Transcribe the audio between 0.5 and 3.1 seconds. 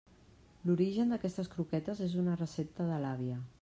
L'origen d'aquestes croquetes és una recepta de